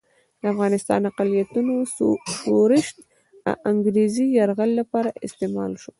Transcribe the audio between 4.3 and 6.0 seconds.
یرغل لپاره استعمال شو.